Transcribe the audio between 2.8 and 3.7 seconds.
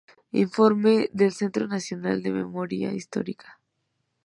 Histórica.